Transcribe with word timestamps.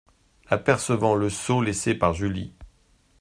Apercevant 0.47 1.13
le 1.13 1.29
seau 1.29 1.61
laissé 1.61 1.93
par 1.93 2.15
Julie. 2.15 2.55